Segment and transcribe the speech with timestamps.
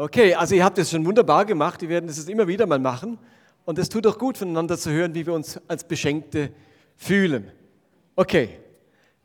[0.00, 1.82] Okay, also ihr habt es schon wunderbar gemacht.
[1.82, 3.18] Wir werden es immer wieder mal machen.
[3.66, 6.54] Und es tut doch gut, voneinander zu hören, wie wir uns als Beschenkte
[6.96, 7.52] fühlen.
[8.16, 8.60] Okay,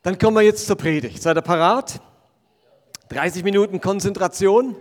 [0.02, 1.22] dann kommen wir jetzt zur Predigt.
[1.22, 2.02] Seid ihr parat?
[3.08, 4.76] 30 Minuten Konzentration.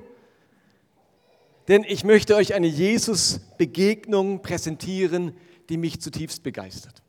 [1.69, 5.37] Denn ich möchte euch eine Jesus-Begegnung präsentieren,
[5.69, 7.05] die mich zutiefst begeistert.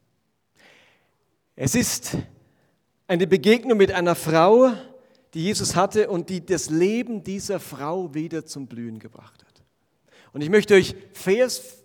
[1.56, 2.18] Es ist
[3.08, 4.74] eine Begegnung mit einer Frau,
[5.36, 9.64] die Jesus hatte und die das Leben dieser Frau wieder zum Blühen gebracht hat.
[10.32, 11.84] Und ich möchte euch Vers,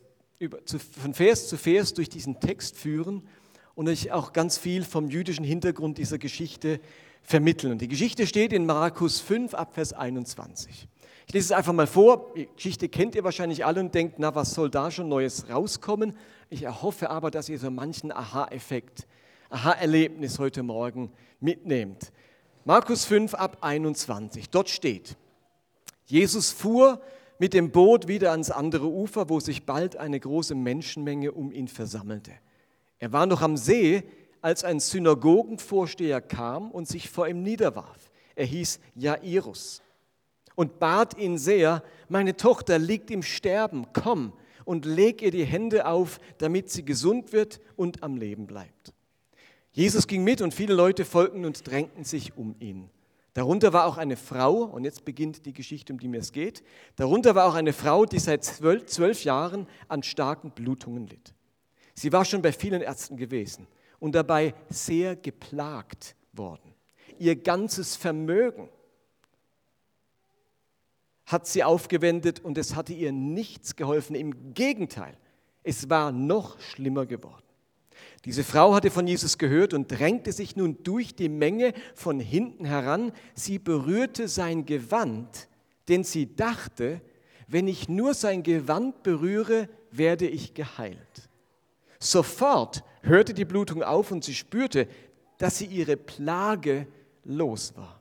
[1.03, 3.27] von Vers zu Vers durch diesen Text führen
[3.75, 6.81] und euch auch ganz viel vom jüdischen Hintergrund dieser Geschichte
[7.23, 7.73] vermitteln.
[7.73, 10.87] Und die Geschichte steht in Markus 5 ab Vers 21.
[11.27, 12.33] Ich lese es einfach mal vor.
[12.37, 16.17] Die Geschichte kennt ihr wahrscheinlich alle und denkt, na, was soll da schon Neues rauskommen?
[16.51, 19.09] Ich erhoffe aber, dass ihr so manchen Aha-Effekt,
[19.49, 21.11] Aha-Erlebnis heute Morgen
[21.41, 22.13] mitnehmt.
[22.65, 24.51] Markus 5 ab 21.
[24.51, 25.17] Dort steht,
[26.05, 27.01] Jesus fuhr
[27.39, 31.69] mit dem Boot wieder ans andere Ufer, wo sich bald eine große Menschenmenge um ihn
[31.69, 32.33] versammelte.
[32.99, 34.03] Er war noch am See,
[34.43, 38.11] als ein Synagogenvorsteher kam und sich vor ihm niederwarf.
[38.35, 39.81] Er hieß Jairus
[40.55, 44.35] und bat ihn sehr, meine Tochter liegt im Sterben, komm
[44.67, 48.93] und leg ihr die Hände auf, damit sie gesund wird und am Leben bleibt.
[49.81, 52.91] Jesus ging mit und viele Leute folgten und drängten sich um ihn.
[53.33, 56.63] Darunter war auch eine Frau, und jetzt beginnt die Geschichte, um die mir es geht.
[56.97, 61.33] Darunter war auch eine Frau, die seit zwölf, zwölf Jahren an starken Blutungen litt.
[61.95, 63.67] Sie war schon bei vielen Ärzten gewesen
[64.01, 66.75] und dabei sehr geplagt worden.
[67.19, 68.69] Ihr ganzes Vermögen
[71.25, 74.15] hat sie aufgewendet und es hatte ihr nichts geholfen.
[74.15, 75.17] Im Gegenteil,
[75.63, 77.50] es war noch schlimmer geworden.
[78.27, 82.67] Diese Frau hatte von Jesus gehört und drängte sich nun durch die Menge von hinten
[82.67, 83.13] heran.
[83.35, 85.49] Sie berührte sein Gewand,
[85.89, 87.01] denn sie dachte,
[87.49, 90.99] wenn ich nur sein Gewand berühre, werde ich geheilt.
[91.99, 94.87] Sofort hörte die Blutung auf und sie spürte,
[95.39, 96.87] dass sie ihre Plage
[97.25, 98.01] los war.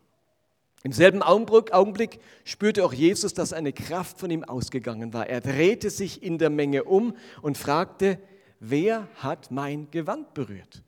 [0.84, 5.28] Im selben Augenblick spürte auch Jesus, dass eine Kraft von ihm ausgegangen war.
[5.28, 8.19] Er drehte sich in der Menge um und fragte,
[8.59, 10.84] wer hat mein Gewand berührt?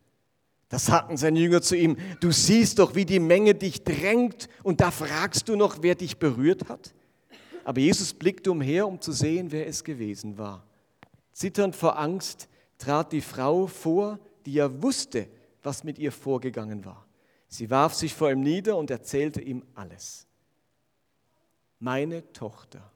[0.69, 4.79] Da sagten seine Jünger zu ihm, du siehst doch, wie die Menge dich drängt und
[4.79, 6.93] da fragst du noch, wer dich berührt hat?
[7.65, 10.65] Aber Jesus blickte umher, um zu sehen, wer es gewesen war.
[11.33, 15.27] Zitternd vor Angst trat die Frau vor, die ja wusste,
[15.61, 17.05] was mit ihr vorgegangen war.
[17.47, 20.25] Sie warf sich vor ihm nieder und erzählte ihm alles.
[21.79, 22.91] Meine Tochter,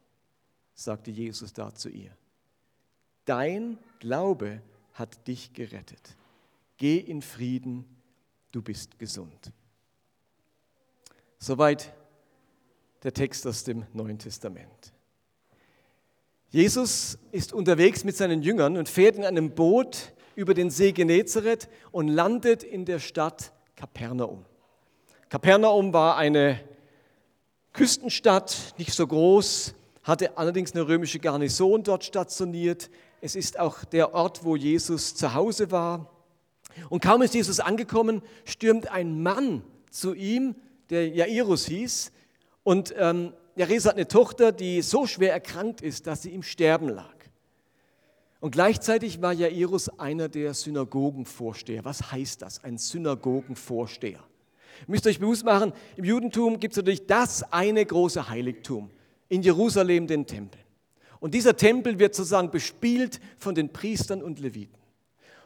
[0.73, 2.11] sagte Jesus da zu ihr,
[3.25, 4.61] dein Glaube
[4.93, 6.15] hat dich gerettet.
[6.77, 7.85] Geh in Frieden,
[8.51, 9.51] du bist gesund.
[11.39, 11.91] Soweit
[13.01, 14.93] der Text aus dem Neuen Testament.
[16.49, 21.67] Jesus ist unterwegs mit seinen Jüngern und fährt in einem Boot über den See Genezareth
[21.91, 24.45] und landet in der Stadt Kapernaum.
[25.29, 26.59] Kapernaum war eine
[27.73, 29.73] Küstenstadt, nicht so groß,
[30.05, 32.89] hatte allerdings eine römische Garnison dort stationiert.
[33.21, 36.11] Es ist auch der Ort, wo Jesus zu Hause war.
[36.89, 40.55] Und kaum ist Jesus angekommen, stürmt ein Mann zu ihm,
[40.91, 42.11] der Jairus hieß.
[42.63, 46.87] Und ähm, Jairus hat eine Tochter, die so schwer erkrankt ist, dass sie im Sterben
[46.87, 47.15] lag.
[48.41, 51.83] Und gleichzeitig war Jairus einer der Synagogenvorsteher.
[51.83, 54.19] Was heißt das, ein Synagogenvorsteher?
[54.81, 58.91] Ihr müsst euch bewusst machen, im Judentum gibt es natürlich das eine große Heiligtum,
[59.29, 60.59] in Jerusalem den Tempel.
[61.19, 64.77] Und dieser Tempel wird sozusagen bespielt von den Priestern und Leviten.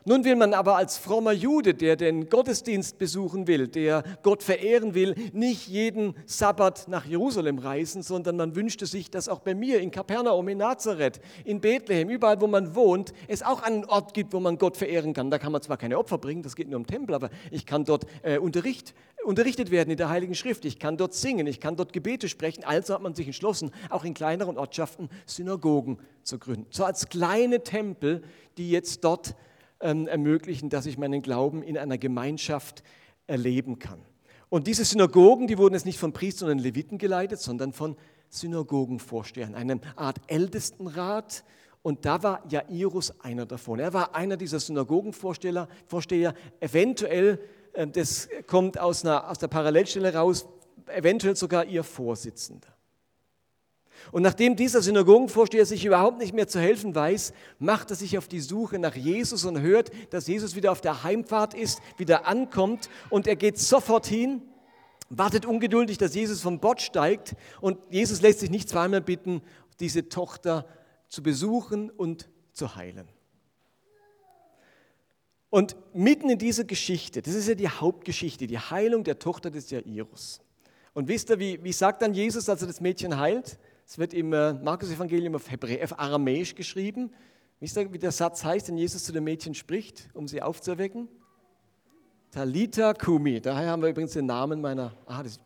[0.09, 4.95] Nun will man aber als frommer Jude, der den Gottesdienst besuchen will, der Gott verehren
[4.95, 9.79] will, nicht jeden Sabbat nach Jerusalem reisen, sondern man wünschte sich, dass auch bei mir
[9.79, 14.33] in Kapernaum, in Nazareth, in Bethlehem, überall wo man wohnt, es auch einen Ort gibt,
[14.33, 15.29] wo man Gott verehren kann.
[15.29, 17.85] Da kann man zwar keine Opfer bringen, das geht nur im Tempel, aber ich kann
[17.85, 21.75] dort äh, Unterricht, unterrichtet werden in der Heiligen Schrift, ich kann dort singen, ich kann
[21.75, 22.63] dort Gebete sprechen.
[22.63, 26.65] Also hat man sich entschlossen, auch in kleineren Ortschaften Synagogen zu gründen.
[26.71, 28.23] So als kleine Tempel,
[28.57, 29.35] die jetzt dort
[29.79, 32.83] ähm, ermöglichen, dass ich meinen Glauben in einer Gemeinschaft
[33.27, 33.99] erleben kann.
[34.49, 37.95] Und diese Synagogen, die wurden jetzt nicht von Priestern und Leviten geleitet, sondern von
[38.29, 41.43] Synagogenvorstehern, einem Art Ältestenrat.
[41.81, 43.79] Und da war Jairus einer davon.
[43.79, 47.39] Er war einer dieser Synagogenvorsteher, Vorsteher, eventuell,
[47.73, 50.47] äh, das kommt aus, einer, aus der Parallelstelle raus,
[50.87, 52.67] eventuell sogar ihr Vorsitzender.
[54.11, 58.27] Und nachdem dieser Synagogenvorsteher sich überhaupt nicht mehr zu helfen weiß, macht er sich auf
[58.27, 62.89] die Suche nach Jesus und hört, dass Jesus wieder auf der Heimfahrt ist, wieder ankommt
[63.09, 64.41] und er geht sofort hin
[65.09, 69.41] wartet ungeduldig, dass Jesus vom Bord steigt und Jesus lässt sich nicht zweimal bitten,
[69.79, 70.67] diese Tochter
[71.07, 73.07] zu besuchen und zu heilen.
[75.49, 79.71] Und mitten in dieser Geschichte, das ist ja die Hauptgeschichte, die Heilung der Tochter des
[79.71, 80.41] Jairus.
[80.93, 83.57] Und wisst ihr, wie, wie sagt dann Jesus, als er das Mädchen heilt?
[83.89, 87.09] Es wird im äh, Markus-Evangelium auf, auf Aramäisch geschrieben.
[87.59, 91.07] Wisst ihr, wie der Satz heißt, den Jesus zu dem Mädchen spricht, um sie aufzuerwecken?
[92.29, 93.41] Talita Kumi.
[93.41, 95.39] Daher haben wir übrigens den Namen meiner, ah, das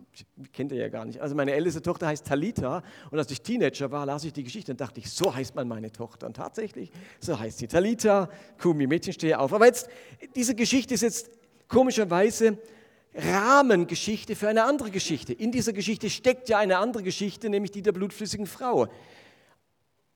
[0.51, 1.21] kennt ihr ja gar nicht.
[1.21, 4.73] Also meine älteste Tochter heißt Talita und als ich Teenager war, las ich die Geschichte
[4.73, 6.27] und dachte ich, so heißt man meine Tochter.
[6.27, 6.91] Und tatsächlich,
[7.21, 7.67] so heißt sie.
[7.67, 8.29] Talita
[8.61, 9.53] Kumi, Mädchen stehe auf.
[9.53, 9.87] Aber jetzt,
[10.35, 11.29] diese Geschichte ist jetzt
[11.69, 12.57] komischerweise
[13.15, 15.33] Rahmengeschichte für eine andere Geschichte.
[15.33, 18.87] In dieser Geschichte steckt ja eine andere Geschichte, nämlich die der blutflüssigen Frau.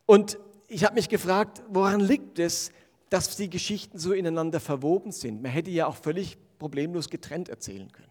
[0.05, 2.71] Und ich habe mich gefragt, woran liegt es,
[3.09, 5.41] dass die Geschichten so ineinander verwoben sind?
[5.41, 8.07] Man hätte ja auch völlig problemlos getrennt erzählen können.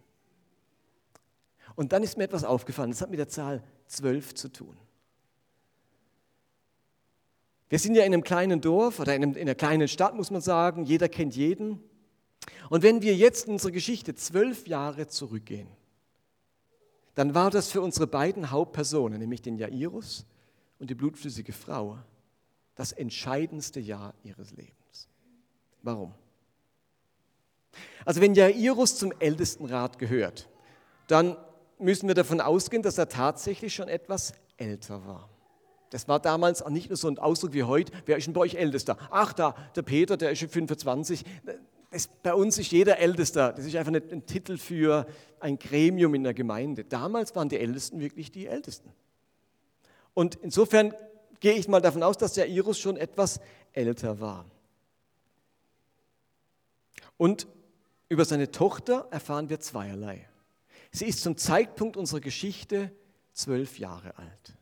[1.75, 4.77] Und dann ist mir etwas aufgefallen, das hat mit der Zahl 12 zu tun.
[7.69, 10.85] Wir sind ja in einem kleinen Dorf oder in, einer kleinen Stadt, muss man sagen.
[10.85, 11.83] Jeder kennt jeden.
[12.71, 15.69] Und wenn wir jetzt in unserer Geschichte zwölf Jahre zurückgehen,
[17.15, 20.27] dann war das für unsere beiden Hauptpersonen, nämlich den Jairus
[20.79, 21.99] und die blutflüssige Frau,
[22.75, 25.09] das entscheidendste Jahr ihres Lebens.
[25.83, 26.15] Warum?
[28.05, 30.49] Also wenn Jairus zum Ältestenrat gehört,
[31.07, 31.37] dann
[31.79, 35.29] müssen wir davon ausgehen, dass er tatsächlich schon etwas älter war.
[35.91, 38.41] Das war damals auch nicht nur so ein Ausdruck wie heute, wer ist denn bei
[38.41, 38.99] euch Ältester?
[39.11, 41.25] Ach, da, der Peter, der ist schon 25.
[41.97, 43.55] Das, bei uns ist jeder Ältester.
[43.55, 45.07] Das ist einfach nicht ein Titel für
[45.41, 46.85] ein Gremium in der Gemeinde.
[46.85, 48.93] Damals waren die Ältesten wirklich die Ältesten.
[50.13, 50.93] Und insofern
[51.41, 53.41] gehe ich mal davon aus, dass der Irus schon etwas
[53.73, 54.45] älter war.
[57.17, 57.47] Und
[58.11, 60.29] über seine Tochter erfahren wir zweierlei.
[60.93, 62.93] Sie ist zum Zeitpunkt unserer Geschichte
[63.33, 64.59] zwölf Jahre alt.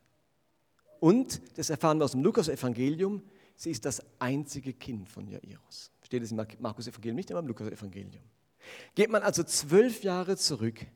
[1.00, 3.25] Und, das erfahren wir aus dem Lukas-Evangelium,
[3.56, 5.90] sie ist das einzige Kind von Jairus.
[6.14, 8.22] Steht es im Markus-Evangelium, nicht immer im Lukas-Evangelium.
[8.94, 10.87] Geht man also zwölf Jahre zurück,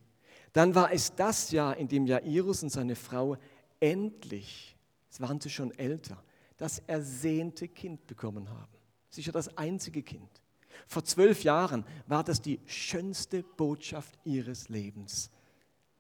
[0.53, 3.37] dann war es das Jahr, in dem Jairus und seine Frau
[3.81, 4.77] endlich,
[5.11, 6.23] es waren sie schon älter,
[6.57, 8.73] das ersehnte Kind bekommen haben.
[9.11, 10.31] Sicher das einzige Kind.
[10.87, 15.33] Vor zwölf Jahren war das die schönste Botschaft ihres Lebens.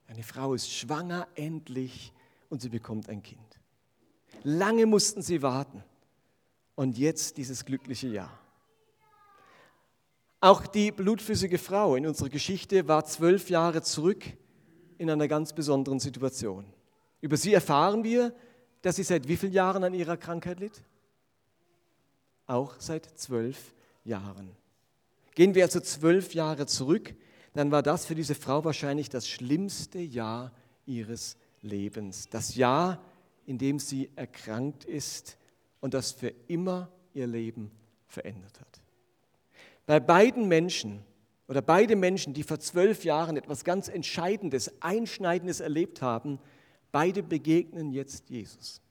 [0.06, 2.12] Eine Frau ist schwanger endlich
[2.50, 3.58] und sie bekommt ein Kind.
[4.44, 5.82] Lange mussten sie warten
[6.76, 8.38] und jetzt dieses glückliche Jahr.
[10.40, 14.24] Auch die blutflüssige Frau in unserer Geschichte war zwölf Jahre zurück
[14.96, 16.64] in einer ganz besonderen Situation.
[17.20, 18.32] Über sie erfahren wir,
[18.82, 20.84] dass sie seit wie vielen Jahren an ihrer Krankheit litt?
[22.46, 23.74] Auch seit zwölf
[24.04, 24.50] Jahren.
[25.34, 27.14] Gehen wir also zwölf Jahre zurück,
[27.54, 30.52] dann war das für diese Frau wahrscheinlich das schlimmste Jahr
[30.86, 32.28] ihres Lebens.
[32.30, 33.02] Das Jahr,
[33.46, 35.36] in dem sie erkrankt ist
[35.80, 37.72] und das für immer ihr Leben
[38.06, 38.80] verändert hat.
[39.88, 41.02] Bei beiden Menschen
[41.48, 46.40] oder beide Menschen, die vor zwölf Jahren etwas ganz Entscheidendes, Einschneidendes erlebt haben,
[46.92, 48.82] beide begegnen jetzt Jesus.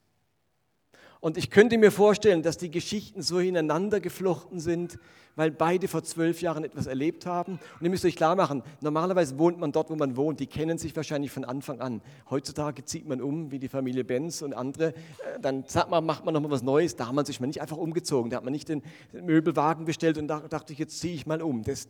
[1.19, 4.99] Und ich könnte mir vorstellen, dass die Geschichten so ineinander geflochten sind,
[5.35, 7.53] weil beide vor zwölf Jahren etwas erlebt haben.
[7.79, 10.39] Und ihr müsst euch klar machen, normalerweise wohnt man dort, wo man wohnt.
[10.39, 12.01] Die kennen sich wahrscheinlich von Anfang an.
[12.29, 14.89] Heutzutage zieht man um, wie die Familie Benz und andere.
[14.89, 16.95] Äh, dann sagt man, macht man nochmal was Neues.
[16.95, 18.31] Damals ist man nicht einfach umgezogen.
[18.31, 18.81] Da hat man nicht den
[19.13, 21.63] Möbelwagen bestellt und dachte jetzt ziehe ich mal um.
[21.63, 21.87] Das,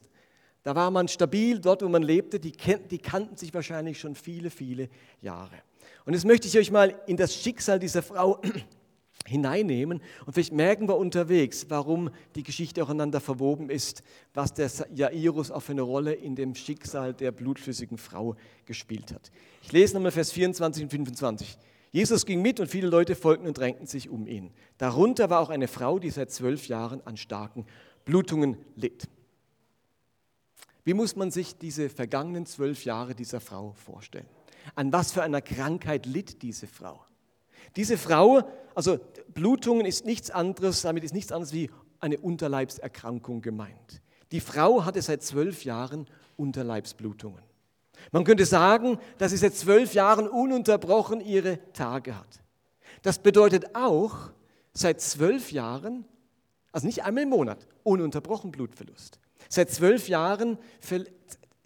[0.64, 2.42] da war man stabil dort, wo man lebte.
[2.42, 4.90] Die, die kannten sich wahrscheinlich schon viele, viele
[5.22, 5.56] Jahre.
[6.06, 8.42] Und jetzt möchte ich euch mal in das Schicksal dieser Frau
[9.28, 14.04] hineinnehmen und vielleicht merken wir unterwegs, warum die Geschichte aufeinander verwoben ist,
[14.34, 19.32] was der Jairus auch für eine Rolle in dem Schicksal der blutflüssigen Frau gespielt hat.
[19.62, 21.58] Ich lese nochmal Vers 24 und 25.
[21.92, 24.52] Jesus ging mit und viele Leute folgten und drängten sich um ihn.
[24.78, 27.66] Darunter war auch eine Frau, die seit zwölf Jahren an starken
[28.06, 29.08] Blutungen litt.
[30.84, 34.28] Wie muss man sich diese vergangenen zwölf Jahre dieser Frau vorstellen?
[34.76, 37.04] An was für einer Krankheit litt diese Frau?
[37.76, 38.42] Diese Frau,
[38.76, 39.00] also
[39.34, 41.70] Blutungen ist nichts anderes, damit ist nichts anderes wie
[42.00, 44.02] eine Unterleibserkrankung gemeint.
[44.32, 47.42] Die Frau hatte seit zwölf Jahren Unterleibsblutungen.
[48.12, 52.42] Man könnte sagen, dass sie seit zwölf Jahren ununterbrochen ihre Tage hat.
[53.02, 54.32] Das bedeutet auch,
[54.74, 56.06] seit zwölf Jahren,
[56.72, 59.20] also nicht einmal im Monat, ununterbrochen Blutverlust.
[59.50, 60.58] Seit zwölf Jahren,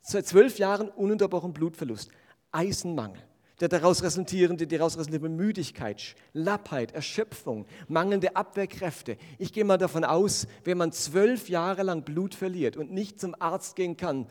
[0.02, 2.10] seit zwölf Jahren ununterbrochen Blutverlust,
[2.52, 3.22] Eisenmangel,
[3.62, 9.18] der daraus resultierende, die daraus resultierende Müdigkeit, Lappheit, Erschöpfung, mangelnde Abwehrkräfte.
[9.38, 13.36] Ich gehe mal davon aus, wenn man zwölf Jahre lang Blut verliert und nicht zum
[13.40, 14.28] Arzt gehen kann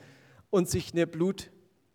[0.51, 1.51] und sich eine Blut,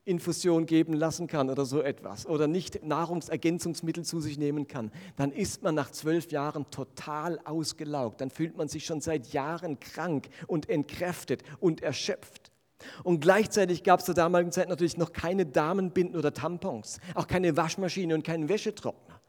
[0.06, 5.32] Infusion geben lassen kann oder so etwas oder nicht Nahrungsergänzungsmittel zu sich nehmen kann, dann
[5.32, 8.22] ist man nach zwölf Jahren total ausgelaugt.
[8.22, 12.52] Dann fühlt man sich schon seit Jahren krank und entkräftet und erschöpft.
[13.04, 17.58] Und gleichzeitig gab es zur damaligen Zeit natürlich noch keine Damenbinden oder Tampons, auch keine
[17.58, 19.22] Waschmaschine und keinen Wäschetrockner.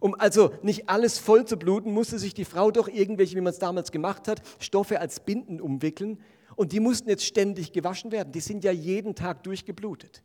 [0.00, 3.52] Um also nicht alles voll zu bluten, musste sich die Frau doch irgendwelche, wie man
[3.52, 6.18] es damals gemacht hat, Stoffe als Binden umwickeln,
[6.56, 8.32] und die mussten jetzt ständig gewaschen werden.
[8.32, 10.22] Die sind ja jeden Tag durchgeblutet.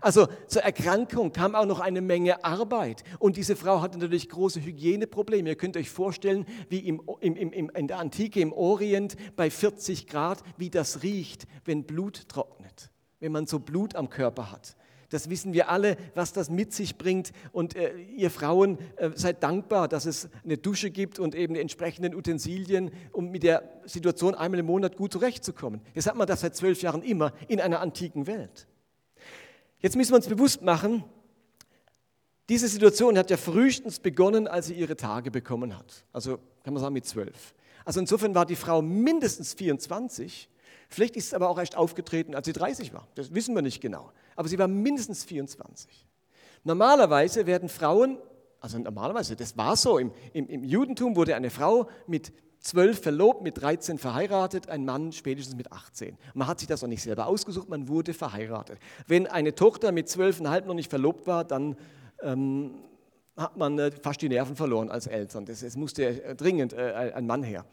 [0.00, 3.04] Also zur Erkrankung kam auch noch eine Menge Arbeit.
[3.18, 5.50] Und diese Frau hatte natürlich große Hygieneprobleme.
[5.50, 10.06] Ihr könnt euch vorstellen, wie im, im, im, in der Antike im Orient bei 40
[10.06, 14.76] Grad, wie das riecht, wenn Blut trocknet, wenn man so Blut am Körper hat.
[15.10, 17.32] Das wissen wir alle, was das mit sich bringt.
[17.52, 21.60] Und äh, ihr Frauen, äh, seid dankbar, dass es eine Dusche gibt und eben die
[21.60, 25.80] entsprechenden Utensilien, um mit der Situation einmal im Monat gut zurechtzukommen.
[25.94, 28.68] Jetzt hat man das seit zwölf Jahren immer in einer antiken Welt.
[29.80, 31.04] Jetzt müssen wir uns bewusst machen,
[32.48, 36.04] diese Situation hat ja frühestens begonnen, als sie ihre Tage bekommen hat.
[36.12, 37.54] Also kann man sagen mit zwölf.
[37.84, 40.48] Also insofern war die Frau mindestens 24
[40.90, 43.06] Vielleicht ist es aber auch erst aufgetreten, als sie 30 war.
[43.14, 44.10] Das wissen wir nicht genau.
[44.34, 45.88] Aber sie war mindestens 24.
[46.64, 48.18] Normalerweise werden Frauen,
[48.60, 53.42] also normalerweise, das war so, im, im, im Judentum wurde eine Frau mit 12 verlobt,
[53.42, 56.16] mit 13 verheiratet, ein Mann spätestens mit 18.
[56.34, 58.78] Man hat sich das auch nicht selber ausgesucht, man wurde verheiratet.
[59.06, 61.76] Wenn eine Tochter mit 12,5 noch nicht verlobt war, dann
[62.22, 62.74] ähm,
[63.36, 65.46] hat man äh, fast die Nerven verloren als Eltern.
[65.48, 67.64] Es musste äh, dringend äh, ein Mann her.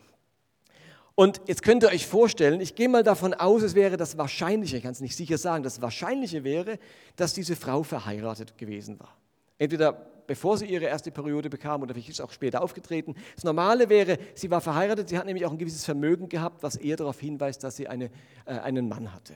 [1.16, 4.78] Und jetzt könnt ihr euch vorstellen, ich gehe mal davon aus, es wäre das Wahrscheinliche,
[4.78, 6.78] ich kann es nicht sicher sagen, das Wahrscheinliche wäre,
[7.16, 9.18] dass diese Frau verheiratet gewesen war.
[9.58, 13.16] Entweder bevor sie ihre erste Periode bekam oder vielleicht ist auch später aufgetreten.
[13.36, 16.76] Das Normale wäre, sie war verheiratet, sie hat nämlich auch ein gewisses Vermögen gehabt, was
[16.76, 18.12] eher darauf hinweist, dass sie eine,
[18.46, 19.36] äh, einen Mann hatte.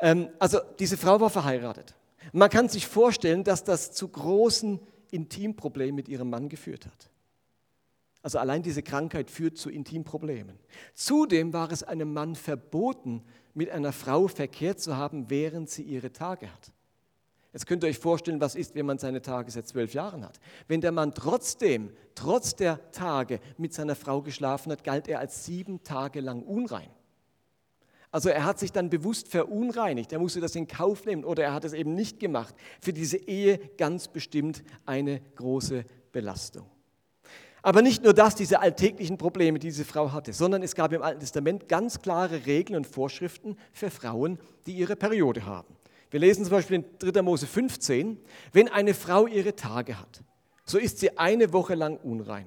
[0.00, 1.94] Ähm, also diese Frau war verheiratet.
[2.32, 4.80] Man kann sich vorstellen, dass das zu großen
[5.10, 7.10] Intimproblemen mit ihrem Mann geführt hat.
[8.22, 10.58] Also allein diese Krankheit führt zu Intimproblemen.
[10.94, 13.22] Zudem war es einem Mann verboten,
[13.54, 16.72] mit einer Frau Verkehr zu haben, während sie ihre Tage hat.
[17.56, 20.38] Jetzt könnt ihr euch vorstellen, was ist, wenn man seine Tage seit zwölf Jahren hat.
[20.68, 25.46] Wenn der Mann trotzdem, trotz der Tage mit seiner Frau geschlafen hat, galt er als
[25.46, 26.90] sieben Tage lang unrein.
[28.10, 31.54] Also er hat sich dann bewusst verunreinigt, er musste das in Kauf nehmen oder er
[31.54, 32.54] hat es eben nicht gemacht.
[32.78, 36.66] Für diese Ehe ganz bestimmt eine große Belastung.
[37.62, 41.00] Aber nicht nur das, diese alltäglichen Probleme, die diese Frau hatte, sondern es gab im
[41.00, 45.74] Alten Testament ganz klare Regeln und Vorschriften für Frauen, die ihre Periode haben.
[46.16, 47.20] Wir lesen zum Beispiel in 3.
[47.20, 48.18] Mose 15,
[48.50, 50.24] wenn eine Frau ihre Tage hat,
[50.64, 52.46] so ist sie eine Woche lang unrein.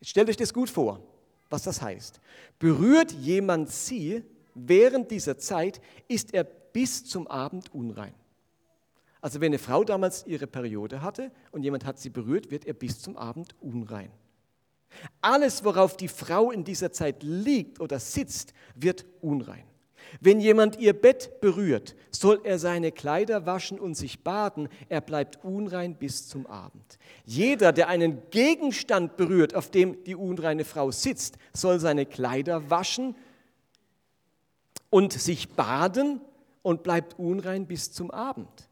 [0.00, 1.02] Stellt euch das gut vor,
[1.50, 2.20] was das heißt.
[2.60, 4.22] Berührt jemand sie
[4.54, 8.14] während dieser Zeit, ist er bis zum Abend unrein.
[9.20, 12.74] Also wenn eine Frau damals ihre Periode hatte und jemand hat sie berührt, wird er
[12.74, 14.12] bis zum Abend unrein.
[15.20, 19.64] Alles, worauf die Frau in dieser Zeit liegt oder sitzt, wird unrein.
[20.20, 25.44] Wenn jemand ihr Bett berührt, soll er seine Kleider waschen und sich baden, er bleibt
[25.44, 26.98] unrein bis zum Abend.
[27.24, 33.14] Jeder, der einen Gegenstand berührt, auf dem die unreine Frau sitzt, soll seine Kleider waschen
[34.90, 36.20] und sich baden
[36.62, 38.68] und bleibt unrein bis zum Abend.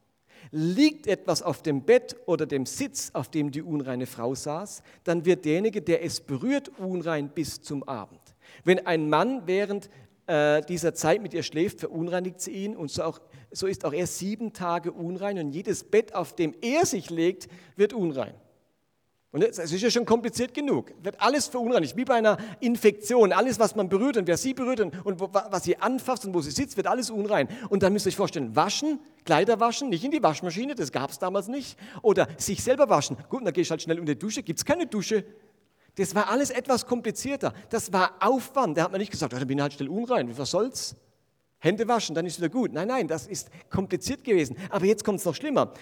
[0.51, 5.25] Liegt etwas auf dem Bett oder dem Sitz, auf dem die unreine Frau saß, dann
[5.25, 8.21] wird derjenige, der es berührt, unrein bis zum Abend.
[8.63, 9.89] Wenn ein Mann während
[10.27, 13.19] äh, dieser Zeit mit ihr schläft, verunreinigt sie ihn und so, auch,
[13.51, 17.47] so ist auch er sieben Tage unrein und jedes Bett, auf dem er sich legt,
[17.75, 18.33] wird unrein.
[19.35, 20.93] Und es ist ja schon kompliziert genug.
[21.03, 23.33] Wird alles verunreinigt, wie bei einer Infektion.
[23.33, 26.39] Alles, was man berührt und wer sie berührt und, und was sie anfasst und wo
[26.39, 27.49] sie sitzt, wird alles unrein.
[27.67, 31.09] Und dann müsst ihr euch vorstellen, waschen, Kleider waschen, nicht in die Waschmaschine, das gab
[31.09, 31.77] es damals nicht.
[32.01, 33.17] Oder sich selber waschen.
[33.27, 35.25] Gut, dann gehst du halt schnell unter die Dusche, gibt es keine Dusche.
[35.95, 37.53] Das war alles etwas komplizierter.
[37.69, 38.77] Das war Aufwand.
[38.77, 40.37] Da hat man nicht gesagt, oh, dann bin ich halt schnell unrein.
[40.37, 40.95] Was soll's?
[41.59, 42.73] Hände waschen, dann ist wieder gut.
[42.73, 44.55] Nein, nein, das ist kompliziert gewesen.
[44.69, 45.73] Aber jetzt kommt es noch schlimmer.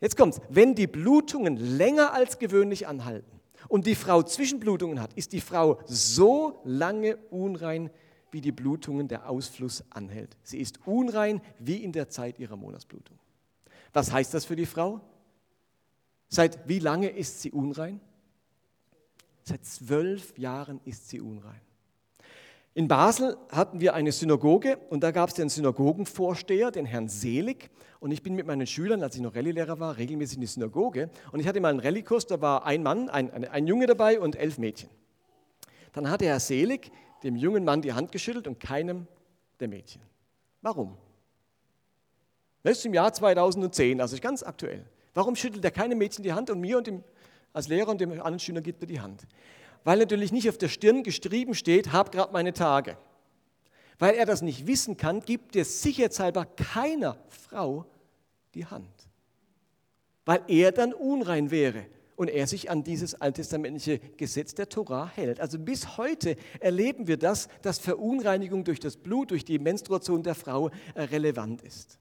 [0.00, 0.40] Jetzt kommt's.
[0.48, 5.78] Wenn die Blutungen länger als gewöhnlich anhalten und die Frau Zwischenblutungen hat, ist die Frau
[5.86, 7.90] so lange unrein,
[8.30, 10.36] wie die Blutungen der Ausfluss anhält.
[10.42, 13.18] Sie ist unrein wie in der Zeit ihrer Monatsblutung.
[13.92, 15.00] Was heißt das für die Frau?
[16.28, 18.00] Seit wie lange ist sie unrein?
[19.48, 21.62] Seit zwölf Jahren ist sie unrein.
[22.74, 27.70] In Basel hatten wir eine Synagoge und da gab es den Synagogenvorsteher, den Herrn Selig.
[27.98, 31.08] Und ich bin mit meinen Schülern, als ich noch Rallye-Lehrer war, regelmäßig in die Synagoge.
[31.32, 34.20] Und ich hatte mal einen Rallye-Kurs, da war ein Mann, ein, ein, ein Junge dabei
[34.20, 34.90] und elf Mädchen.
[35.94, 39.06] Dann hatte Herr Selig dem jungen Mann die Hand geschüttelt und keinem
[39.60, 40.02] der Mädchen.
[40.60, 40.94] Warum?
[42.64, 44.84] Das ist im Jahr 2010, also ganz aktuell.
[45.14, 47.02] Warum schüttelt er keine Mädchen die Hand und mir und dem,
[47.52, 49.26] als Lehrer und dem anderen Schüler gibt er die Hand?
[49.84, 52.96] Weil natürlich nicht auf der Stirn geschrieben steht, hab gerade meine Tage.
[53.98, 57.86] Weil er das nicht wissen kann, gibt er sicherheitshalber keiner Frau
[58.54, 58.90] die Hand.
[60.24, 61.86] Weil er dann unrein wäre
[62.18, 65.40] und er sich an dieses alttestamentliche Gesetz der Torah hält.
[65.40, 70.34] Also bis heute erleben wir das, dass Verunreinigung durch das Blut, durch die Menstruation der
[70.34, 71.98] Frau äh, relevant ist.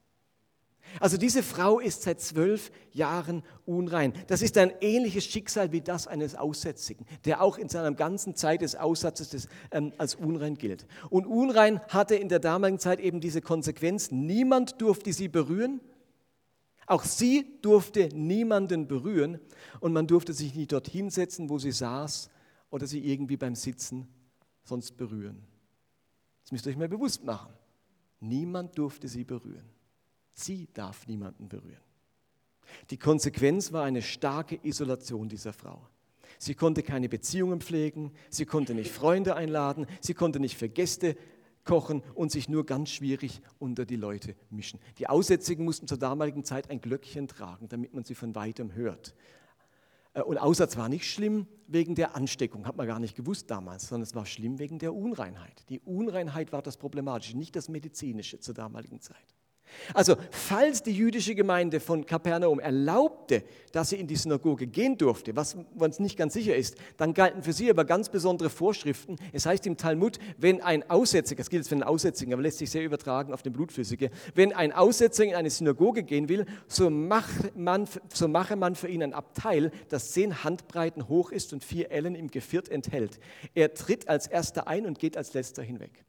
[1.00, 4.14] Also diese Frau ist seit zwölf Jahren unrein.
[4.28, 8.62] Das ist ein ähnliches Schicksal wie das eines Aussätzigen, der auch in seiner ganzen Zeit
[8.62, 10.88] des Aussatzes des, ähm, als unrein gilt.
[11.10, 15.82] Und unrein hatte in der damaligen Zeit eben diese Konsequenz, niemand durfte sie berühren,
[16.88, 19.40] auch sie durfte niemanden berühren
[19.82, 22.30] und man durfte sich nicht dort hinsetzen, wo sie saß
[22.70, 24.08] oder sie irgendwie beim Sitzen
[24.64, 25.46] sonst berühren.
[26.44, 27.54] Das müsst ihr euch mal bewusst machen.
[28.22, 29.70] Niemand durfte sie berühren.
[30.40, 31.82] Sie darf niemanden berühren.
[32.92, 35.82] Die Konsequenz war eine starke Isolation dieser Frau.
[36.38, 41.18] Sie konnte keine Beziehungen pflegen, sie konnte nicht Freunde einladen, sie konnte nicht für Gäste
[41.64, 44.80] kochen und sich nur ganz schwierig unter die Leute mischen.
[45.00, 49.16] Die Aussätzigen mussten zur damaligen Zeit ein Glöckchen tragen, damit man sie von weitem hört.
[50.14, 53.88] Äh, und Aussatz war nicht schlimm wegen der Ansteckung, hat man gar nicht gewusst damals,
[53.88, 55.68] sondern es war schlimm wegen der Unreinheit.
[55.70, 59.37] Die Unreinheit war das Problematische, nicht das Medizinische zur damaligen Zeit.
[59.94, 65.36] Also falls die jüdische Gemeinde von Kapernaum erlaubte, dass sie in die Synagoge gehen durfte,
[65.36, 69.18] was uns nicht ganz sicher ist, dann galten für sie aber ganz besondere Vorschriften.
[69.34, 72.58] Es heißt im Talmud, wenn ein Aussätziger, das gilt jetzt für einen Aussätzigen, aber lässt
[72.58, 76.90] sich sehr übertragen auf den Blutflüssige, wenn ein Aussätziger in eine Synagoge gehen will, so,
[76.90, 81.64] macht man, so mache man für ihn ein Abteil, das zehn Handbreiten hoch ist und
[81.64, 83.20] vier Ellen im Geviert enthält.
[83.54, 86.04] Er tritt als erster ein und geht als letzter hinweg.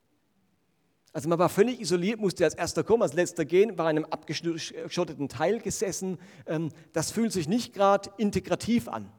[1.18, 4.04] Also man war völlig isoliert, musste als erster kommen, als letzter gehen, war in einem
[4.04, 6.16] abgeschotteten Teil gesessen.
[6.46, 9.10] Ähm, das fühlt sich nicht gerade integrativ an.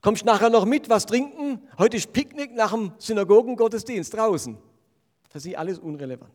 [0.00, 1.60] Kommst nachher noch mit, was trinken?
[1.76, 4.56] Heute ist Picknick nach dem Synagogengottesdienst draußen.
[5.28, 6.32] Für sie alles unrelevant.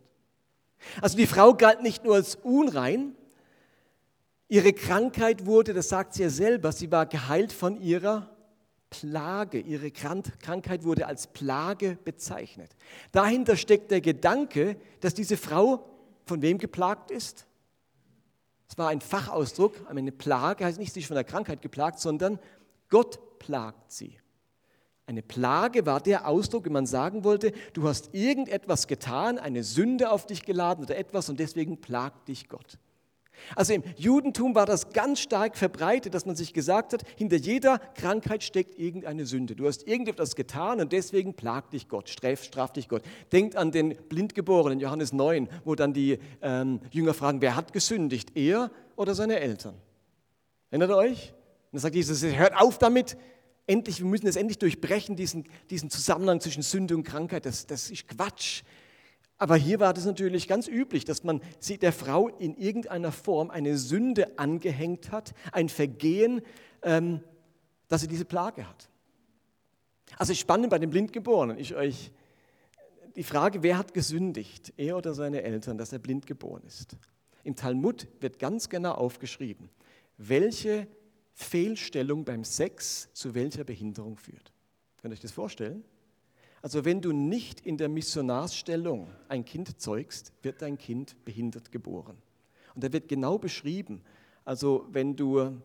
[1.02, 3.16] Also die Frau galt nicht nur als unrein,
[4.48, 8.35] ihre Krankheit wurde, das sagt sie ja selber, sie war geheilt von ihrer
[9.00, 12.76] Plage, ihre Krankheit wurde als Plage bezeichnet.
[13.12, 15.86] Dahinter steckt der Gedanke, dass diese Frau
[16.26, 17.46] von wem geplagt ist?
[18.70, 22.40] Es war ein Fachausdruck, eine Plage heißt nicht, sie ist von der Krankheit geplagt, sondern
[22.90, 24.18] Gott plagt sie.
[25.08, 30.10] Eine Plage war der Ausdruck, wenn man sagen wollte, du hast irgendetwas getan, eine Sünde
[30.10, 32.80] auf dich geladen oder etwas und deswegen plagt dich Gott.
[33.56, 37.80] Also im Judentum war das ganz stark verbreitet, dass man sich gesagt hat, hinter jeder
[37.96, 39.56] Krankheit steckt irgendeine Sünde.
[39.56, 43.04] Du hast irgendetwas getan und deswegen plagt dich Gott, straft, straft dich Gott.
[43.32, 48.36] Denkt an den Blindgeborenen, Johannes 9, wo dann die ähm, Jünger fragen, wer hat gesündigt,
[48.36, 49.76] er oder seine Eltern?
[50.72, 51.32] Erinnert ihr euch?
[51.32, 53.18] Und dann sagt Jesus, hört auf damit,
[53.68, 57.46] endlich, wir müssen es endlich durchbrechen, diesen, diesen Zusammenhang zwischen Sünde und Krankheit.
[57.46, 58.64] Das, das ist Quatsch.
[59.46, 63.78] Aber hier war das natürlich ganz üblich, dass man der Frau in irgendeiner Form eine
[63.78, 66.42] Sünde angehängt hat, ein Vergehen,
[66.82, 67.20] ähm,
[67.88, 68.90] dass sie diese Plage hat.
[70.18, 72.12] Also spannend bei den Blindgeborenen ist euch
[73.16, 76.98] die Frage, wer hat gesündigt, er oder seine Eltern, dass er blind geboren ist.
[77.44, 79.70] Im Talmud wird ganz genau aufgeschrieben,
[80.18, 80.88] welche
[81.34, 84.52] Fehlstellung beim Sex zu welcher Behinderung führt.
[85.00, 85.86] Könnt ihr euch das vorstellen?
[86.66, 92.18] Also wenn du nicht in der Missionarsstellung ein Kind zeugst, wird dein Kind behindert geboren.
[92.74, 94.02] Und da wird genau beschrieben,
[94.46, 95.62] also wenn du an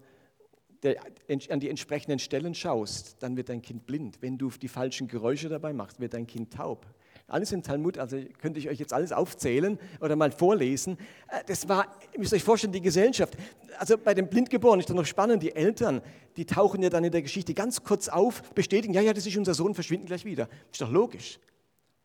[1.61, 4.21] die entsprechenden Stellen schaust, dann wird dein Kind blind.
[4.21, 6.85] Wenn du die falschen Geräusche dabei machst, wird dein Kind taub.
[7.31, 10.99] Alles im Talmud, also könnte ich euch jetzt alles aufzählen oder mal vorlesen.
[11.29, 13.37] Äh, das war, ihr müsst euch vorstellen, die Gesellschaft.
[13.79, 16.03] Also bei den Blindgeborenen ist doch noch spannend, die Eltern,
[16.37, 19.37] die tauchen ja dann in der Geschichte ganz kurz auf, bestätigen, ja, ja, das ist
[19.37, 20.49] unser Sohn, verschwinden gleich wieder.
[20.73, 21.39] Ist doch logisch.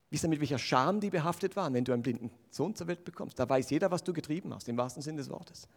[0.10, 3.04] Wisst ihr, mit welcher Scham die behaftet waren, wenn du einen blinden Sohn zur Welt
[3.04, 3.40] bekommst?
[3.40, 5.68] Da weiß jeder, was du getrieben hast, im wahrsten Sinne des Wortes.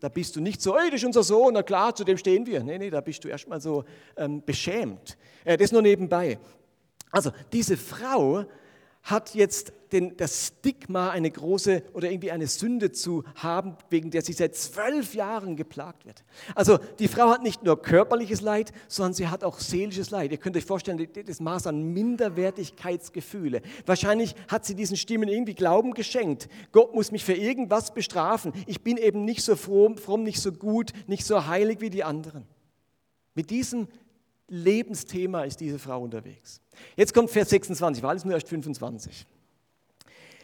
[0.00, 2.46] Da bist du nicht so, ey, das ist unser Sohn, na klar, zu dem stehen
[2.46, 2.62] wir.
[2.62, 3.84] Nee, nee, da bist du erstmal so
[4.16, 5.16] ähm, beschämt.
[5.44, 6.38] Äh, das nur nebenbei.
[7.10, 8.44] Also, diese Frau
[9.02, 14.22] hat jetzt den, das Stigma, eine große oder irgendwie eine Sünde zu haben, wegen der
[14.22, 16.24] sie seit zwölf Jahren geplagt wird.
[16.54, 20.32] Also die Frau hat nicht nur körperliches Leid, sondern sie hat auch seelisches Leid.
[20.32, 23.62] Ihr könnt euch vorstellen, das Maß an Minderwertigkeitsgefühle.
[23.86, 26.48] Wahrscheinlich hat sie diesen Stimmen irgendwie Glauben geschenkt.
[26.72, 28.52] Gott muss mich für irgendwas bestrafen.
[28.66, 32.04] Ich bin eben nicht so fromm, fromm nicht so gut, nicht so heilig wie die
[32.04, 32.46] anderen.
[33.34, 33.88] Mit diesem
[34.48, 36.60] Lebensthema ist diese Frau unterwegs.
[36.96, 39.26] Jetzt kommt Vers 26, war alles nur erst 25.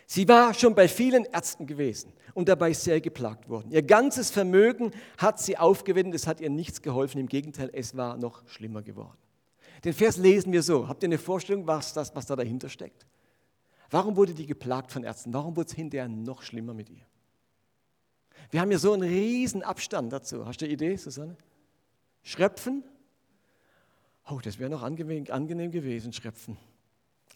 [0.07, 3.71] Sie war schon bei vielen Ärzten gewesen und dabei sehr geplagt worden.
[3.71, 8.17] Ihr ganzes Vermögen hat sie aufgewendet, es hat ihr nichts geholfen, im Gegenteil, es war
[8.19, 9.17] noch schlimmer geworden.
[9.85, 10.89] Den Vers lesen wir so.
[10.89, 13.07] Habt ihr eine Vorstellung, was, das, was da dahinter steckt?
[13.91, 15.33] Warum wurde die geplagt von Ärzten?
[15.33, 17.07] Warum wurde es hinterher noch schlimmer mit ihr?
[18.51, 20.47] Wir haben ja so einen riesen Abstand dazu.
[20.47, 21.37] Hast du eine Idee, Susanne?
[22.23, 22.83] Schröpfen?
[24.31, 26.57] Oh, das wäre noch angenehm, gewesen, Schröpfen.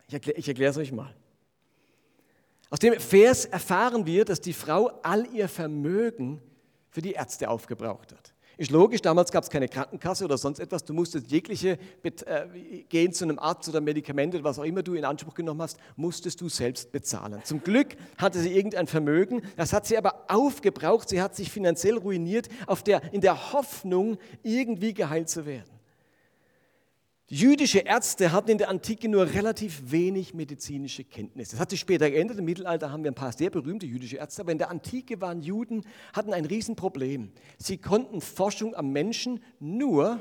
[0.07, 1.15] Ich erkläre ich es euch mal.
[2.71, 6.41] Aus dem Vers erfahren wir, dass die Frau all ihr Vermögen
[6.91, 8.33] für die Ärzte aufgebraucht hat.
[8.59, 10.85] Ist logisch, damals gab es keine Krankenkasse oder sonst etwas.
[10.85, 15.05] Du musstest jegliche äh, gehen zu einem Arzt oder Medikamente, was auch immer du in
[15.05, 17.41] Anspruch genommen hast, musstest du selbst bezahlen.
[17.45, 21.09] Zum Glück hatte sie irgendein Vermögen, das hat sie aber aufgebraucht.
[21.09, 25.78] Sie hat sich finanziell ruiniert, auf der, in der Hoffnung, irgendwie geheilt zu werden.
[27.31, 31.53] Jüdische Ärzte hatten in der Antike nur relativ wenig medizinische Kenntnisse.
[31.53, 32.39] Das hat sich später geändert.
[32.39, 35.43] Im Mittelalter haben wir ein paar sehr berühmte jüdische Ärzte, aber in der Antike waren
[35.43, 37.31] Juden, hatten ein Riesenproblem.
[37.59, 40.21] Sie konnten Forschung am Menschen nur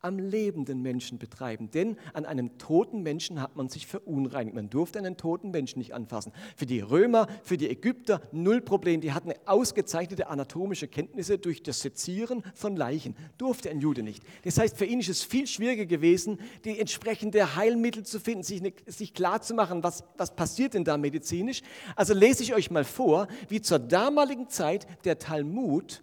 [0.00, 1.70] am lebenden Menschen betreiben.
[1.70, 4.54] Denn an einem toten Menschen hat man sich verunreinigt.
[4.54, 6.32] Man durfte einen toten Menschen nicht anfassen.
[6.56, 9.00] Für die Römer, für die Ägypter null Problem.
[9.00, 13.16] Die hatten ausgezeichnete anatomische Kenntnisse durch das Sezieren von Leichen.
[13.38, 14.22] Durfte ein Jude nicht.
[14.44, 18.62] Das heißt, für ihn ist es viel schwieriger gewesen, die entsprechende Heilmittel zu finden, sich,
[18.86, 21.62] sich klar was, was passiert denn da medizinisch.
[21.96, 26.02] Also lese ich euch mal vor, wie zur damaligen Zeit der Talmud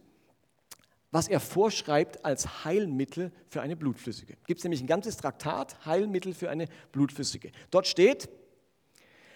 [1.15, 4.35] was er vorschreibt als Heilmittel für eine Blutflüssige.
[4.47, 7.51] Gibt es nämlich ein ganzes Traktat, Heilmittel für eine Blutflüssige.
[7.71, 8.27] Dort steht,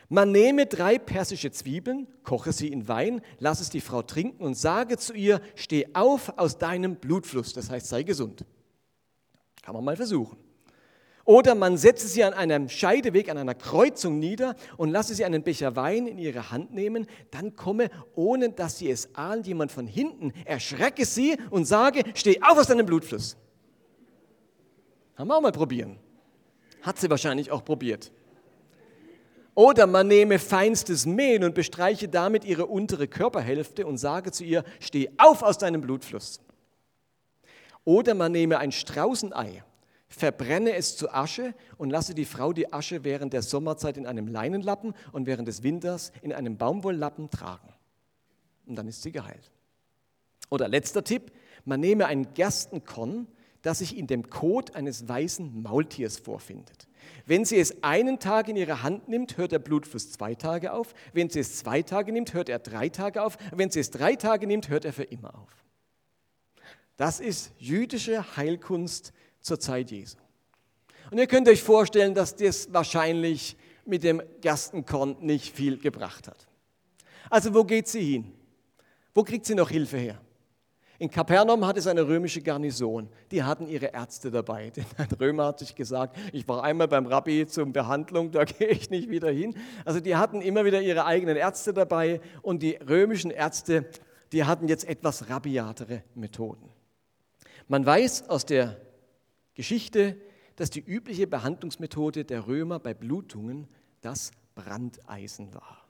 [0.10, 4.56] man nehme drei persische Zwiebeln, koche sie in Wein, lass es die Frau trinken und
[4.56, 8.44] sage zu ihr, steh auf aus deinem Blutfluss, das heißt, sei gesund.
[9.62, 10.38] Kann man mal versuchen.
[11.30, 15.44] Oder man setze sie an einem Scheideweg, an einer Kreuzung nieder und lasse sie einen
[15.44, 17.06] Becher Wein in ihre Hand nehmen.
[17.30, 22.42] Dann komme, ohne dass sie es ahnt, jemand von hinten, erschrecke sie und sage, steh
[22.42, 23.38] auf aus deinem Blutfluss.
[25.18, 26.00] Haben wir auch mal probieren.
[26.82, 28.12] Hat sie wahrscheinlich auch probiert.
[29.54, 34.64] Oder man nehme feinstes Mehl und bestreiche damit ihre untere Körperhälfte und sage zu ihr,
[34.80, 36.42] steh auf aus deinem Blutfluss.
[37.86, 39.64] Oder man nehme ein Straußenei
[40.10, 44.28] verbrenne es zu Asche und lasse die Frau die Asche während der Sommerzeit in einem
[44.28, 47.74] Leinenlappen und während des Winters in einem Baumwolllappen tragen.
[48.66, 49.52] Und dann ist sie geheilt.
[50.50, 51.32] Oder letzter Tipp,
[51.64, 53.28] man nehme ein Gerstenkorn,
[53.62, 56.88] das sich in dem Kot eines weißen Maultiers vorfindet.
[57.26, 60.94] Wenn sie es einen Tag in ihre Hand nimmt, hört der Blutfluss zwei Tage auf.
[61.14, 63.38] Wenn sie es zwei Tage nimmt, hört er drei Tage auf.
[63.52, 65.66] Wenn sie es drei Tage nimmt, hört er für immer auf.
[66.98, 70.18] Das ist jüdische Heilkunst zur Zeit Jesu.
[71.12, 76.48] Und ihr könnt euch vorstellen, dass das wahrscheinlich mit dem Gerstenkorn nicht viel gebracht hat.
[77.30, 78.32] Also wo geht sie hin?
[79.14, 80.22] Wo kriegt sie noch Hilfe her?
[81.00, 83.08] In Kapernaum hat es eine römische Garnison.
[83.32, 84.70] Die hatten ihre Ärzte dabei.
[84.76, 88.68] Denn ein Römer hat sich gesagt, ich war einmal beim Rabbi zur Behandlung, da gehe
[88.68, 89.56] ich nicht wieder hin.
[89.86, 93.90] Also die hatten immer wieder ihre eigenen Ärzte dabei und die römischen Ärzte,
[94.34, 96.70] die hatten jetzt etwas rabiatere Methoden.
[97.70, 98.78] Man weiß aus der
[99.60, 100.16] Geschichte,
[100.56, 103.68] dass die übliche Behandlungsmethode der Römer bei Blutungen
[104.00, 105.86] das Brandeisen war.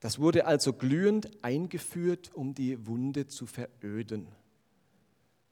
[0.00, 4.26] Das wurde also glühend eingeführt, um die Wunde zu veröden.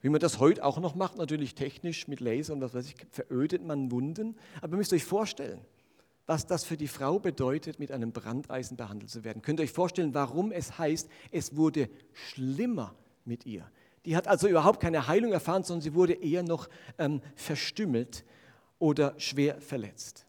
[0.00, 2.96] Wie man das heute auch noch macht, natürlich technisch mit Laser und was weiß ich,
[3.12, 4.34] verödet man Wunden.
[4.60, 5.60] Aber ihr müsst euch vorstellen,
[6.26, 9.42] was das für die Frau bedeutet, mit einem Brandeisen behandelt zu werden.
[9.42, 13.70] Könnt ihr euch vorstellen, warum es heißt, es wurde schlimmer mit ihr.
[14.04, 18.24] Die hat also überhaupt keine Heilung erfahren, sondern sie wurde eher noch ähm, verstümmelt
[18.78, 20.26] oder schwer verletzt.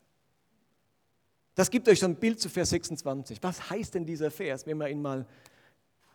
[1.56, 3.40] Das gibt euch so ein Bild zu Vers 26.
[3.42, 5.26] Was heißt denn dieser Vers, wenn man ihn mal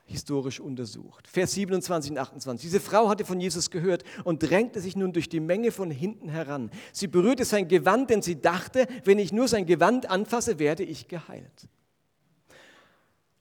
[0.04, 1.28] historisch untersucht?
[1.28, 2.62] Vers 27 und 28.
[2.62, 6.28] Diese Frau hatte von Jesus gehört und drängte sich nun durch die Menge von hinten
[6.28, 6.70] heran.
[6.92, 11.08] Sie berührte sein Gewand, denn sie dachte, wenn ich nur sein Gewand anfasse, werde ich
[11.08, 11.68] geheilt.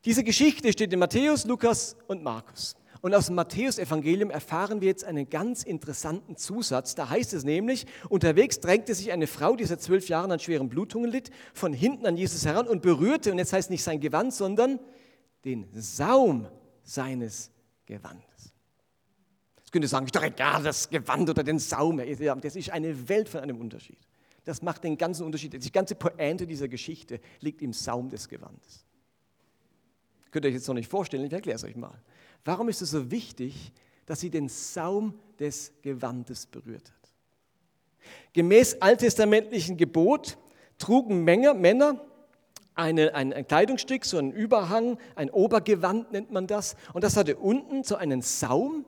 [0.05, 2.75] Diese Geschichte steht in Matthäus, Lukas und Markus.
[3.01, 6.95] Und aus dem Matthäusevangelium erfahren wir jetzt einen ganz interessanten Zusatz.
[6.95, 10.67] Da heißt es nämlich, unterwegs drängte sich eine Frau, die seit zwölf Jahren an schweren
[10.67, 14.33] Blutungen litt, von hinten an Jesus heran und berührte, und jetzt heißt nicht sein Gewand,
[14.33, 14.79] sondern
[15.45, 16.47] den Saum
[16.83, 17.51] seines
[17.85, 18.53] Gewandes.
[19.57, 22.01] Jetzt könnte sagen, ich doch egal, das Gewand oder den Saum.
[22.41, 23.99] Das ist eine Welt von einem Unterschied.
[24.43, 25.63] Das macht den ganzen Unterschied.
[25.63, 28.83] Die ganze Pointe dieser Geschichte liegt im Saum des Gewandes.
[30.31, 31.97] Könnt ihr euch jetzt noch nicht vorstellen, ich erkläre es euch mal.
[32.45, 33.71] Warum ist es so wichtig,
[34.05, 36.99] dass sie den Saum des Gewandes berührt hat?
[38.33, 40.37] Gemäß alttestamentlichen Gebot
[40.77, 42.05] trugen Männer, Männer
[42.75, 46.75] eine, ein, ein Kleidungsstück, so ein Überhang, ein Obergewand nennt man das.
[46.93, 48.85] Und das hatte unten so einen Saum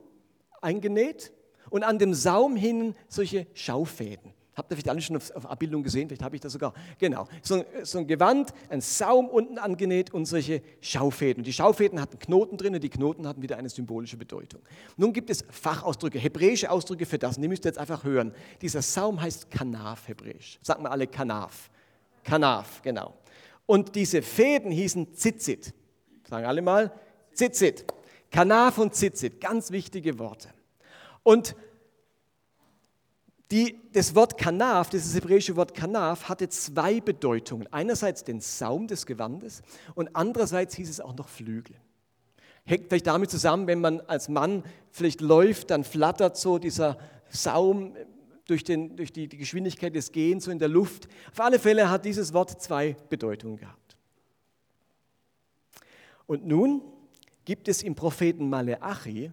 [0.60, 1.32] eingenäht
[1.70, 4.32] und an dem Saum hingen solche Schaufäden.
[4.54, 6.08] Habt ihr vielleicht alle schon auf, Abbildung gesehen?
[6.08, 6.74] Vielleicht habe ich das sogar.
[6.98, 7.26] Genau.
[7.42, 11.42] So, so, ein Gewand, ein Saum unten angenäht und solche Schaufäden.
[11.42, 14.60] Die Schaufäden hatten Knoten drin und die Knoten hatten wieder eine symbolische Bedeutung.
[14.98, 17.36] Nun gibt es Fachausdrücke, hebräische Ausdrücke für das.
[17.36, 18.34] Und die müsst ihr jetzt einfach hören.
[18.60, 20.58] Dieser Saum heißt Kanaf hebräisch.
[20.62, 21.70] Sagen wir alle Kanaf.
[22.22, 23.14] Kanaf, genau.
[23.64, 25.72] Und diese Fäden hießen Zitzit.
[26.28, 26.92] Sagen alle mal
[27.32, 27.86] Zitzit.
[28.30, 30.48] Kanaf und Zitzit, ganz wichtige Worte.
[31.22, 31.54] Und
[33.52, 37.68] die, das Wort Kanaf, dieses hebräische Wort Kanaf, hatte zwei Bedeutungen.
[37.70, 39.62] Einerseits den Saum des Gewandes
[39.94, 41.76] und andererseits hieß es auch noch Flügel.
[42.64, 46.96] Hängt vielleicht damit zusammen, wenn man als Mann vielleicht läuft, dann flattert so dieser
[47.28, 47.94] Saum
[48.46, 51.06] durch, den, durch die, die Geschwindigkeit des Gehens so in der Luft.
[51.30, 53.96] Auf alle Fälle hat dieses Wort zwei Bedeutungen gehabt.
[56.26, 56.80] Und nun
[57.44, 59.30] gibt es im Propheten Maleachi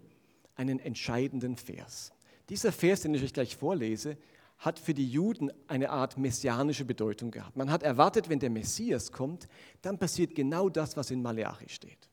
[0.55, 2.11] einen entscheidenden Vers.
[2.49, 4.17] Dieser Vers, den ich euch gleich vorlese,
[4.57, 7.55] hat für die Juden eine Art messianische Bedeutung gehabt.
[7.55, 9.47] Man hat erwartet, wenn der Messias kommt,
[9.81, 12.09] dann passiert genau das, was in Maleachi steht.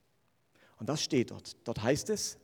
[0.79, 1.57] Und das steht dort.
[1.65, 2.39] Dort heißt es,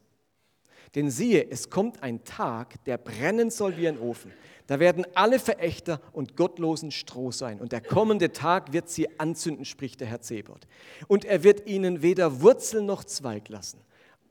[0.95, 4.33] denn siehe, es kommt ein Tag, der brennen soll wie ein Ofen.
[4.67, 7.61] Da werden alle Verächter und Gottlosen Stroh sein.
[7.61, 10.67] Und der kommende Tag wird sie anzünden, spricht der Herr Zebot.
[11.09, 13.79] Und er wird ihnen weder Wurzel noch Zweig lassen.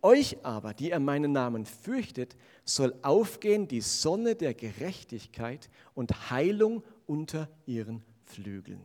[0.02, 2.36] Euch aber, die ihr meinen Namen fürchtet,
[2.66, 8.82] soll aufgehen die Sonne der Gerechtigkeit und Heilung unter ihren Flügeln.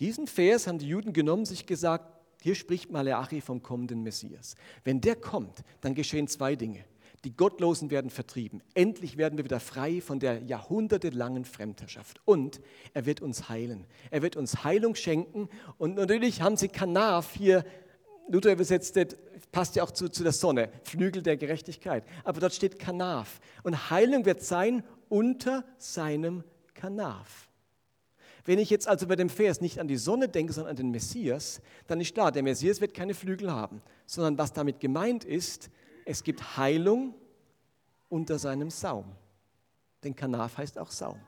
[0.00, 4.54] Diesen Vers haben die Juden genommen, sich gesagt, hier spricht Maleachi vom kommenden Messias.
[4.82, 6.84] Wenn der kommt, dann geschehen zwei Dinge.
[7.24, 8.62] Die Gottlosen werden vertrieben.
[8.72, 12.18] Endlich werden wir wieder frei von der jahrhundertelangen Fremdherrschaft.
[12.24, 12.62] Und
[12.94, 13.86] er wird uns heilen.
[14.10, 15.50] Er wird uns Heilung schenken.
[15.76, 17.66] Und natürlich haben sie Kanaf hier
[18.30, 18.98] Luther übersetzt,
[19.50, 22.04] passt ja auch zu, zu der Sonne, Flügel der Gerechtigkeit.
[22.24, 23.40] Aber dort steht Kanaf.
[23.62, 27.48] Und Heilung wird sein unter seinem Kanaf.
[28.44, 30.90] Wenn ich jetzt also bei dem Vers nicht an die Sonne denke, sondern an den
[30.90, 35.68] Messias, dann ist klar, der Messias wird keine Flügel haben, sondern was damit gemeint ist,
[36.06, 37.14] es gibt Heilung
[38.08, 39.04] unter seinem Saum.
[40.02, 41.20] Denn Kanaf heißt auch Saum.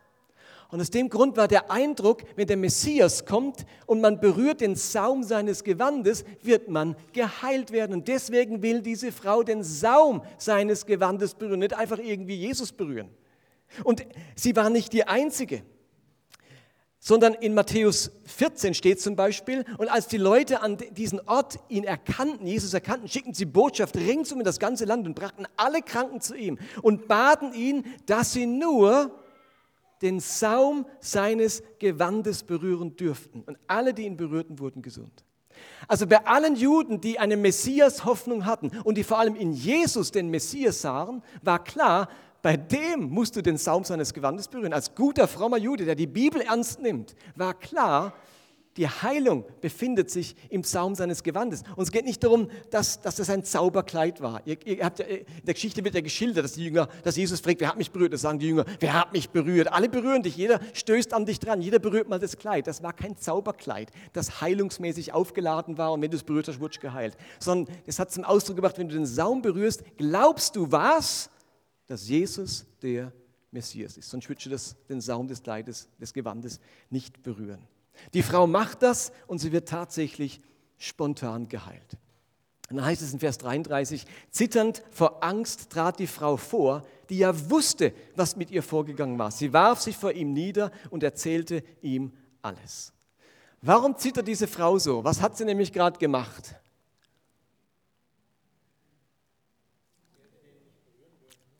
[0.73, 4.75] Und aus dem Grund war der Eindruck, wenn der Messias kommt und man berührt den
[4.75, 7.93] Saum seines Gewandes, wird man geheilt werden.
[7.93, 13.11] Und deswegen will diese Frau den Saum seines Gewandes berühren, nicht einfach irgendwie Jesus berühren.
[13.85, 15.63] Und sie war nicht die Einzige,
[16.99, 21.85] sondern in Matthäus 14 steht zum Beispiel, und als die Leute an diesen Ort ihn
[21.85, 26.23] erkannten, Jesus erkannten, schickten sie Botschaft ringsum in das ganze Land und brachten alle Kranken
[26.23, 29.22] zu ihm und baten ihn, dass sie nur
[30.03, 33.43] den Saum seines Gewandes berühren dürften.
[33.47, 35.25] Und alle, die ihn berührten, wurden gesund.
[35.89, 40.29] Also bei allen Juden, die eine Messias-Hoffnung hatten und die vor allem in Jesus den
[40.29, 42.09] Messias sahen, war klar,
[42.41, 44.73] bei dem musst du den Saum seines Gewandes berühren.
[44.73, 48.15] Als guter, frommer Jude, der die Bibel ernst nimmt, war klar,
[48.77, 51.63] die Heilung befindet sich im Saum seines Gewandes.
[51.77, 54.41] Und es geht nicht darum, dass, dass das ein Zauberkleid war.
[54.47, 57.41] Ihr, ihr habt ja, in der Geschichte wird ja geschildert, dass die Jünger, dass Jesus
[57.41, 58.13] fragt, wer hat mich berührt?
[58.15, 59.71] Das sagen die Jünger, wer hat mich berührt?
[59.71, 62.67] Alle berühren dich, jeder stößt an dich dran, jeder berührt mal das Kleid.
[62.67, 66.83] Das war kein Zauberkleid, das heilungsmäßig aufgeladen war und wenn du es berührt hast, wurdest
[66.83, 67.17] du geheilt.
[67.41, 71.29] Sondern es hat zum Ausdruck gebracht, wenn du den Saum berührst, glaubst du was?
[71.87, 73.13] Dass Jesus der
[73.51, 74.09] Messias ist.
[74.09, 76.59] Sonst würdest du das, den Saum des Kleides, des Gewandes
[76.89, 77.61] nicht berühren.
[78.15, 80.41] Die Frau macht das und sie wird tatsächlich
[80.79, 81.97] spontan geheilt.
[82.71, 87.19] Und dann heißt es in Vers 33, zitternd vor Angst trat die Frau vor, die
[87.19, 89.31] ja wusste, was mit ihr vorgegangen war.
[89.31, 92.93] Sie warf sich vor ihm nieder und erzählte ihm alles.
[93.61, 95.05] Warum zittert diese Frau so?
[95.05, 96.55] Was hat sie nämlich gerade gemacht?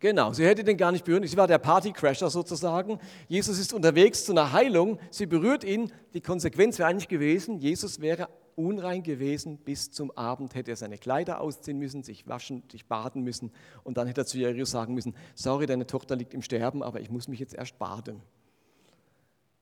[0.03, 1.29] Genau, sie hätte den gar nicht berührt.
[1.29, 2.99] Sie war der Partycrasher sozusagen.
[3.29, 4.99] Jesus ist unterwegs zu einer Heilung.
[5.13, 5.93] Sie berührt ihn.
[6.13, 10.99] Die Konsequenz wäre eigentlich gewesen, Jesus wäre unrein gewesen bis zum Abend, hätte er seine
[10.99, 13.53] Kleider ausziehen müssen, sich waschen, sich baden müssen
[13.85, 17.01] und dann hätte er zu Jairus sagen müssen, sorry, deine Tochter liegt im Sterben, aber
[17.01, 18.21] ich muss mich jetzt erst baden.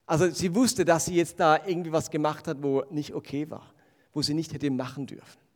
[0.07, 3.75] Also sie wusste, dass sie jetzt da irgendwie was gemacht hat, wo nicht okay war,
[4.15, 5.50] wo sie nicht hätte machen dürfen.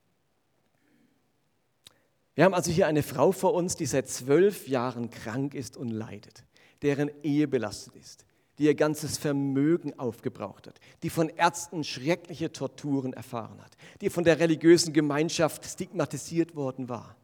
[2.34, 5.90] Wir haben also hier eine Frau vor uns, die seit zwölf Jahren krank ist und
[5.90, 6.44] leidet,
[6.82, 8.26] deren Ehe belastet ist,
[8.58, 14.24] die ihr ganzes Vermögen aufgebraucht hat, die von Ärzten schreckliche Torturen erfahren hat, die von
[14.24, 17.16] der religiösen Gemeinschaft stigmatisiert worden war,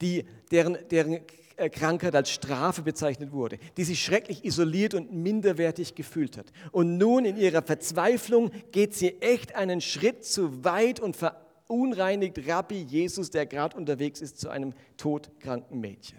[0.00, 1.20] die, deren, deren
[1.56, 6.46] äh, Krankheit als Strafe bezeichnet wurde, die sich schrecklich isoliert und minderwertig gefühlt hat.
[6.70, 11.16] Und nun in ihrer Verzweiflung geht sie echt einen Schritt zu weit und
[11.64, 16.18] verunreinigt Rabbi Jesus, der gerade unterwegs ist, zu einem todkranken Mädchen.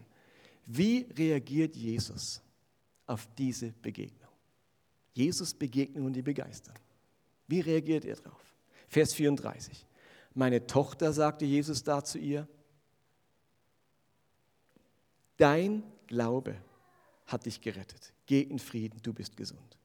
[0.65, 2.41] Wie reagiert Jesus
[3.05, 4.29] auf diese Begegnung?
[5.13, 6.75] Jesus Begegnungen, die begeistern.
[7.47, 8.41] Wie reagiert er darauf?
[8.89, 9.85] Vers 34.
[10.33, 12.47] Meine Tochter, sagte Jesus da zu ihr,
[15.37, 16.55] dein Glaube
[17.27, 18.13] hat dich gerettet.
[18.25, 19.77] Geh in Frieden, du bist gesund.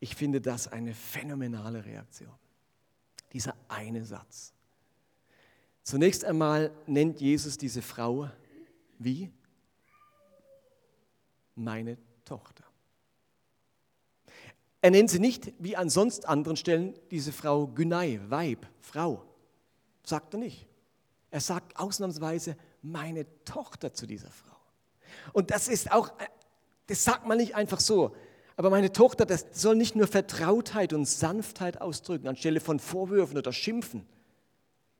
[0.00, 2.34] Ich finde das eine phänomenale Reaktion.
[3.32, 4.52] Dieser eine Satz.
[5.82, 8.30] Zunächst einmal nennt Jesus diese Frau
[8.98, 9.30] wie?
[11.54, 12.64] Meine Tochter.
[14.80, 19.24] Er nennt sie nicht, wie an sonst anderen Stellen, diese Frau Günei, Weib, Frau.
[20.04, 20.66] Sagt er nicht.
[21.30, 24.56] Er sagt ausnahmsweise meine Tochter zu dieser Frau.
[25.32, 26.12] Und das ist auch,
[26.86, 28.14] das sagt man nicht einfach so.
[28.58, 33.52] Aber meine Tochter, das soll nicht nur Vertrautheit und Sanftheit ausdrücken, anstelle von Vorwürfen oder
[33.52, 34.04] Schimpfen.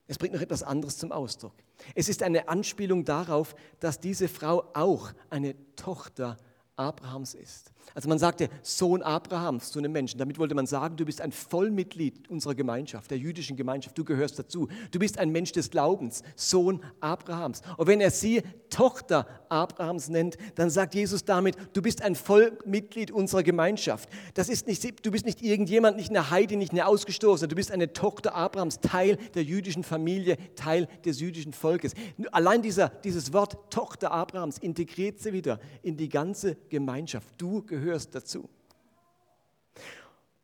[0.06, 1.54] Es bringt noch etwas anderes zum Ausdruck.
[1.96, 6.36] Es ist eine Anspielung darauf, dass diese Frau auch eine Tochter
[6.76, 7.72] Abrahams ist.
[7.94, 10.18] Also man sagte Sohn Abrahams zu einem Menschen.
[10.18, 13.96] Damit wollte man sagen, du bist ein Vollmitglied unserer Gemeinschaft, der jüdischen Gemeinschaft.
[13.96, 14.68] Du gehörst dazu.
[14.90, 17.62] Du bist ein Mensch des Glaubens, Sohn Abrahams.
[17.77, 23.11] Und wenn er sie Tochter Abrahams nennt, dann sagt Jesus damit, du bist ein Vollmitglied
[23.11, 24.09] unserer Gemeinschaft.
[24.35, 27.48] Das ist nicht, du bist nicht irgendjemand, nicht eine Heide, nicht eine Ausgestoßene.
[27.48, 31.94] Du bist eine Tochter Abrahams, Teil der jüdischen Familie, Teil des jüdischen Volkes.
[32.33, 37.29] Allein dieser, dieses Wort Tochter Abrahams integriert sie wieder in die ganze Gemeinschaft.
[37.38, 37.77] Du gehörst
[38.10, 38.48] dazu.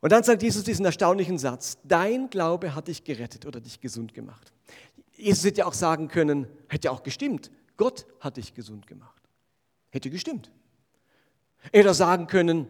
[0.01, 4.13] Und dann sagt Jesus diesen erstaunlichen Satz, dein Glaube hat dich gerettet oder dich gesund
[4.13, 4.53] gemacht.
[5.15, 9.21] Jesus hätte ja auch sagen können, hätte ja auch gestimmt, Gott hat dich gesund gemacht.
[9.89, 10.51] Hätte gestimmt.
[11.71, 12.67] Er hätte sagen können,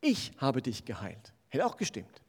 [0.00, 1.32] ich habe dich geheilt.
[1.48, 2.22] Hätte auch gestimmt.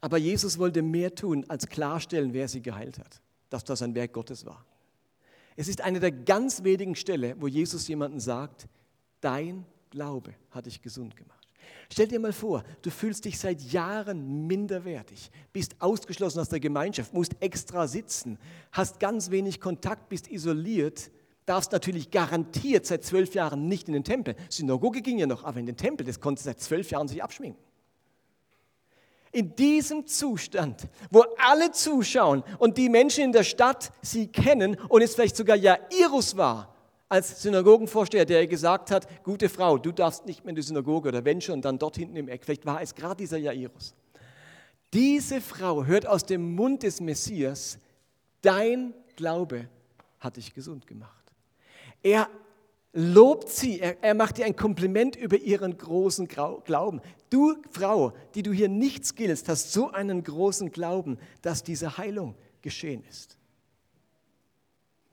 [0.00, 3.20] Aber Jesus wollte mehr tun, als klarstellen, wer sie geheilt hat,
[3.50, 4.64] dass das ein Werk Gottes war.
[5.56, 8.68] Es ist eine der ganz wenigen Stellen, wo Jesus jemanden sagt,
[9.20, 11.46] dein Glaube hat dich gesund gemacht.
[11.92, 17.14] Stell dir mal vor, du fühlst dich seit Jahren minderwertig, bist ausgeschlossen aus der Gemeinschaft,
[17.14, 18.38] musst extra sitzen,
[18.72, 21.10] hast ganz wenig Kontakt, bist isoliert,
[21.44, 24.34] darfst natürlich garantiert seit zwölf Jahren nicht in den Tempel.
[24.48, 27.22] Synagoge ging ja noch, aber in den Tempel, das konntest du seit zwölf Jahren sich
[27.22, 27.62] abschminken.
[29.32, 35.02] In diesem Zustand, wo alle zuschauen und die Menschen in der Stadt sie kennen und
[35.02, 36.75] es vielleicht sogar Jairus war,
[37.08, 41.24] als Synagogenvorsteher, der gesagt hat, gute Frau, du darfst nicht mehr in die Synagoge oder
[41.24, 42.44] wenn schon, dann dort hinten im Eck.
[42.44, 43.94] Vielleicht war es gerade dieser Jairus.
[44.92, 47.78] Diese Frau hört aus dem Mund des Messias,
[48.42, 49.68] dein Glaube
[50.20, 51.12] hat dich gesund gemacht.
[52.02, 52.28] Er
[52.92, 57.00] lobt sie, er, er macht ihr ein Kompliment über ihren großen Glauben.
[57.30, 62.34] Du Frau, die du hier nichts giltst, hast so einen großen Glauben, dass diese Heilung
[62.62, 63.36] geschehen ist.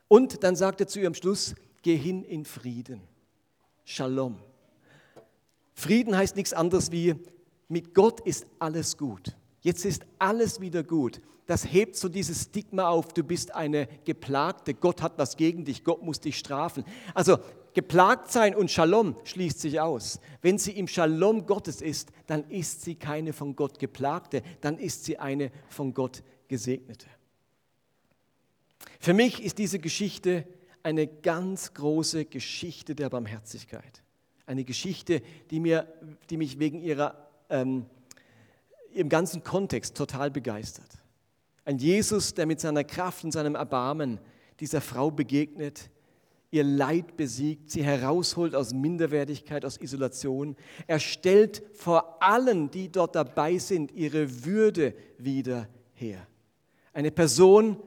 [0.08, 3.02] Und dann sagt er zu ihrem Schluss, geh hin in Frieden.
[3.84, 4.40] Shalom.
[5.76, 7.16] Frieden heißt nichts anderes wie,
[7.68, 9.36] mit Gott ist alles gut.
[9.62, 11.22] Jetzt ist alles wieder gut.
[11.46, 15.84] Das hebt so dieses Stigma auf, du bist eine Geplagte, Gott hat was gegen dich,
[15.84, 16.86] Gott muss dich strafen.
[17.14, 17.38] Also
[17.74, 20.22] geplagt sein und Shalom schließt sich aus.
[20.42, 25.04] Wenn sie im Shalom Gottes ist, dann ist sie keine von Gott geplagte, dann ist
[25.04, 27.08] sie eine von Gott gesegnete.
[29.00, 30.46] Für mich ist diese Geschichte
[30.84, 34.04] eine ganz große Geschichte der Barmherzigkeit.
[34.46, 35.88] Eine Geschichte, die, mir,
[36.30, 37.86] die mich wegen ihrer, ähm,
[38.94, 40.90] im ganzen Kontext total begeistert.
[41.66, 44.20] Ein Jesus, der mit seiner Kraft und seinem Erbarmen
[44.60, 45.90] dieser Frau begegnet,
[46.52, 50.56] ihr Leid besiegt, sie herausholt aus Minderwertigkeit, aus Isolation.
[50.86, 56.28] Er stellt vor allen, die dort dabei sind, ihre Würde wieder her.
[56.92, 57.78] Eine Person,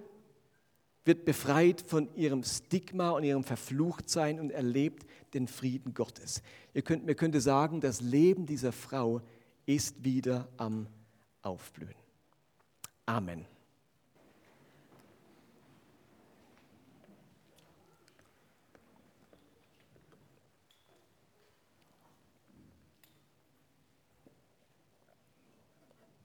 [1.06, 6.42] wird befreit von ihrem Stigma und ihrem Verfluchtsein und erlebt den Frieden Gottes.
[6.74, 9.22] Ihr könnt, mir könnte sagen, das Leben dieser Frau
[9.66, 10.86] ist wieder am
[11.42, 11.94] Aufblühen.
[13.06, 13.46] Amen.